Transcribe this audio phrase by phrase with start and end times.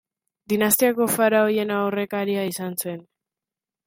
[0.51, 3.05] Dinastiako faraoien aurrekaria izan zen.